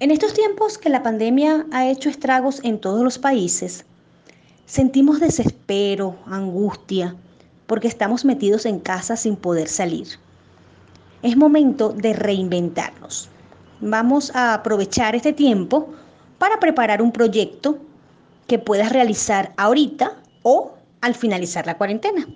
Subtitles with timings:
[0.00, 3.84] En estos tiempos que la pandemia ha hecho estragos en todos los países,
[4.64, 7.16] sentimos desespero, angustia,
[7.66, 10.08] porque estamos metidos en casa sin poder salir.
[11.20, 13.28] Es momento de reinventarnos.
[13.82, 15.90] Vamos a aprovechar este tiempo
[16.38, 17.76] para preparar un proyecto
[18.46, 22.26] que puedas realizar ahorita o al finalizar la cuarentena.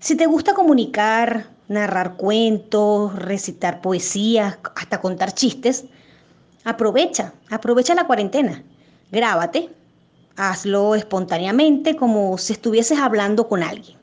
[0.00, 5.84] Si te gusta comunicar, narrar cuentos, recitar poesías, hasta contar chistes,
[6.68, 8.62] aprovecha, aprovecha la cuarentena.
[9.10, 9.70] Grábate,
[10.36, 13.96] hazlo espontáneamente como si estuvieses hablando con alguien.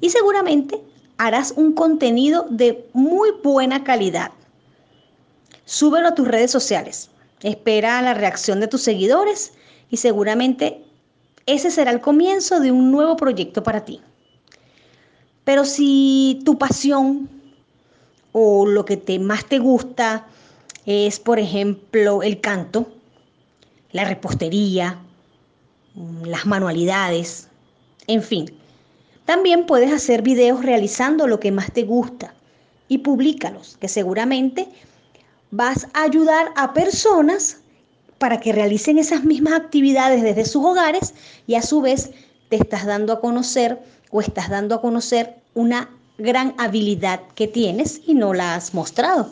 [0.00, 0.80] Y seguramente
[1.18, 4.30] harás un contenido de muy buena calidad.
[5.66, 7.10] Súbelo a tus redes sociales.
[7.42, 9.52] Espera la reacción de tus seguidores
[9.90, 10.82] y seguramente
[11.44, 14.00] ese será el comienzo de un nuevo proyecto para ti.
[15.44, 17.28] Pero si tu pasión
[18.32, 20.26] o lo que te, más te gusta
[20.88, 22.90] es, por ejemplo, el canto,
[23.92, 24.98] la repostería,
[26.24, 27.48] las manualidades,
[28.06, 28.50] en fin.
[29.26, 32.32] También puedes hacer videos realizando lo que más te gusta
[32.88, 34.66] y públicalos, que seguramente
[35.50, 37.58] vas a ayudar a personas
[38.16, 41.12] para que realicen esas mismas actividades desde sus hogares
[41.46, 42.12] y a su vez
[42.48, 43.78] te estás dando a conocer
[44.10, 49.30] o estás dando a conocer una gran habilidad que tienes y no la has mostrado.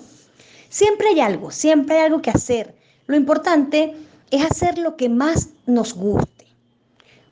[0.76, 2.74] Siempre hay algo, siempre hay algo que hacer.
[3.06, 3.94] Lo importante
[4.30, 6.48] es hacer lo que más nos guste.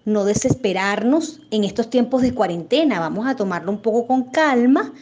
[0.07, 3.01] No desesperarnos en estos tiempos de cuarentena.
[3.01, 4.95] Vamos a tomarlo un poco con calma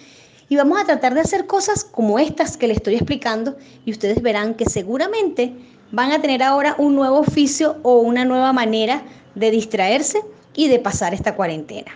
[0.49, 4.21] y vamos a tratar de hacer cosas como estas que le estoy explicando y ustedes
[4.21, 5.55] verán que seguramente
[5.93, 9.05] van a tener ahora un nuevo oficio o una nueva manera
[9.37, 10.21] de distraerse
[10.53, 11.93] y de pasar esta cuarentena.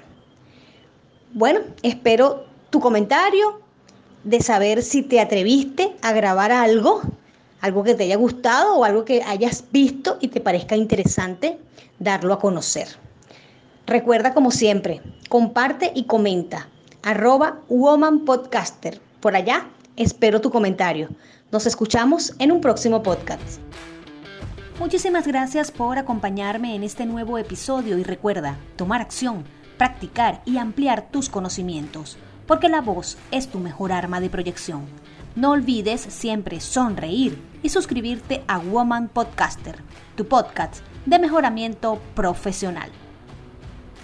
[1.32, 3.66] Bueno, espero tu comentario
[4.26, 7.00] de saber si te atreviste a grabar algo,
[7.60, 11.59] algo que te haya gustado o algo que hayas visto y te parezca interesante
[12.00, 12.88] darlo a conocer.
[13.86, 16.69] Recuerda como siempre, comparte y comenta.
[17.04, 19.00] Arroba Woman Podcaster.
[19.20, 21.09] Por allá espero tu comentario.
[21.53, 23.60] Nos escuchamos en un próximo podcast.
[24.81, 29.44] Muchísimas gracias por acompañarme en este nuevo episodio y recuerda, tomar acción,
[29.78, 34.87] practicar y ampliar tus conocimientos, porque la voz es tu mejor arma de proyección.
[35.34, 39.83] No olvides siempre sonreír y suscribirte a Woman Podcaster,
[40.17, 42.91] tu podcast de mejoramiento profesional.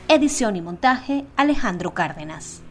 [0.09, 2.63] Edición y montaje Alejandro Cárdenas.